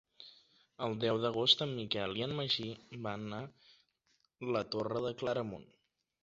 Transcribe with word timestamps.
El 0.85 0.95
deu 1.01 1.19
d'agost 1.25 1.61
en 1.65 1.75
Miquel 1.79 2.17
i 2.21 2.25
en 2.27 2.33
Magí 2.39 2.65
van 3.09 3.37
a 3.41 3.43
la 4.57 4.65
Torre 4.79 5.05
de 5.05 5.13
Claramunt. 5.23 5.71